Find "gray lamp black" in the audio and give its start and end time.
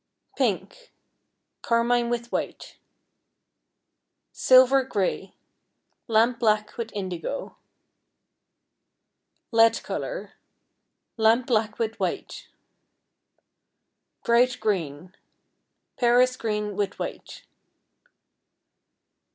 4.83-6.75